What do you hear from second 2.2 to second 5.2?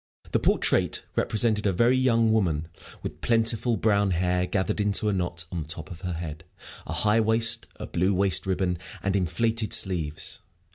woman, with plentiful brown hair gathered into a